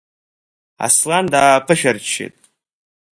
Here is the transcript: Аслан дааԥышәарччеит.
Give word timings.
Аслан 0.85 1.25
дааԥышәарччеит. 1.33 2.35